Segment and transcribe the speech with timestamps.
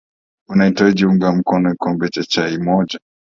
[0.51, 2.99] utahitaji unga wa ngano kikombe cha chai moja